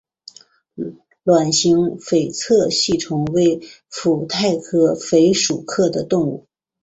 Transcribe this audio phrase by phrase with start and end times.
[1.23, 6.47] 卵形菲策吸虫为腹袋科菲策属的动物。